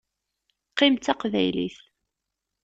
Qqim 0.71 0.93
d 0.95 0.99
Taqbaylit. 1.03 1.77